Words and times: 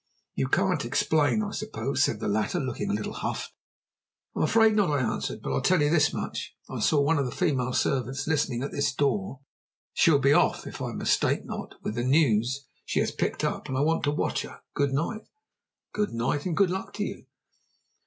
"You 0.33 0.47
can't 0.47 0.83
explain, 0.83 1.43
I 1.43 1.51
suppose?" 1.51 2.03
said 2.03 2.19
the 2.19 2.27
latter, 2.27 2.59
looking 2.59 2.89
a 2.89 2.93
little 2.95 3.13
huffed. 3.13 3.53
"I'm 4.35 4.41
afraid 4.41 4.75
not," 4.75 4.89
I 4.89 4.99
answered; 4.99 5.43
"but 5.43 5.53
I'll 5.53 5.61
tell 5.61 5.79
you 5.79 5.91
this 5.91 6.11
much 6.11 6.55
I 6.67 6.79
saw 6.79 6.99
one 7.01 7.19
of 7.19 7.25
the 7.25 7.31
female 7.31 7.71
servants 7.71 8.25
listening 8.25 8.63
at 8.63 8.71
this 8.71 8.95
door. 8.95 9.41
She'll 9.93 10.17
be 10.17 10.33
off, 10.33 10.65
if 10.65 10.81
I 10.81 10.93
mistake 10.93 11.45
not, 11.45 11.75
with 11.83 11.93
the 11.93 12.03
news 12.03 12.67
she 12.83 12.99
has 12.99 13.11
picked 13.11 13.43
up, 13.43 13.69
and 13.69 13.77
I 13.77 13.81
want 13.81 14.01
to 14.05 14.11
watch 14.11 14.41
her. 14.41 14.61
Good 14.73 14.91
night." 14.91 15.21
"Good 15.93 16.13
night, 16.13 16.47
and 16.47 16.57
good 16.57 16.71
luck 16.71 16.93
to 16.93 17.03
you." 17.03 17.27